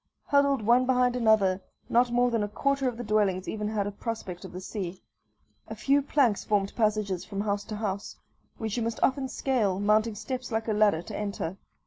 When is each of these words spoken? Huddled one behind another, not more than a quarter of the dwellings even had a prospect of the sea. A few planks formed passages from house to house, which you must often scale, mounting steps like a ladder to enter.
Huddled 0.25 0.63
one 0.63 0.87
behind 0.87 1.15
another, 1.15 1.61
not 1.87 2.09
more 2.09 2.31
than 2.31 2.41
a 2.41 2.47
quarter 2.47 2.87
of 2.87 2.97
the 2.97 3.03
dwellings 3.03 3.47
even 3.47 3.67
had 3.67 3.85
a 3.85 3.91
prospect 3.91 4.43
of 4.43 4.51
the 4.51 4.59
sea. 4.59 4.99
A 5.67 5.75
few 5.75 6.01
planks 6.01 6.43
formed 6.43 6.75
passages 6.75 7.23
from 7.23 7.41
house 7.41 7.63
to 7.65 7.75
house, 7.75 8.15
which 8.57 8.77
you 8.77 8.81
must 8.81 8.99
often 9.03 9.27
scale, 9.27 9.79
mounting 9.79 10.15
steps 10.15 10.51
like 10.51 10.67
a 10.67 10.73
ladder 10.73 11.03
to 11.03 11.15
enter. 11.15 11.55